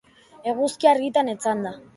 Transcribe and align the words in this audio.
Eguzki-argitan 0.53 1.31
etzanda. 1.37 1.79